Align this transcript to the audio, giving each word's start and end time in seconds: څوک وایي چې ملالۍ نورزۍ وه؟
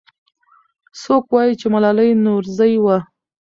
څوک 1.01 1.23
وایي 1.33 1.53
چې 1.59 1.67
ملالۍ 1.73 2.09
نورزۍ 2.25 2.73
وه؟ 2.83 2.97